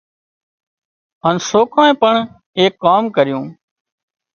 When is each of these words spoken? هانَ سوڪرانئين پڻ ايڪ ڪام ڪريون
هانَ 1.23 1.35
سوڪرانئين 1.49 1.99
پڻ 2.01 2.15
ايڪ 2.59 2.73
ڪام 2.83 3.03
ڪريون 3.15 3.45